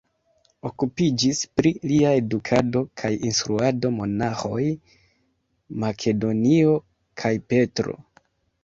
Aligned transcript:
Okupiĝis 0.69 1.41
pri 1.59 1.71
lia 1.91 2.13
edukado 2.21 2.83
kaj 3.03 3.13
instruado 3.29 3.93
monaĥoj 4.01 4.65
Makedonio 5.87 6.77
kaj 7.23 7.37
Petro. 7.55 8.01